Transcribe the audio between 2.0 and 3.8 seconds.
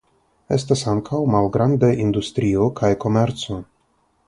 industrio kaj komerco.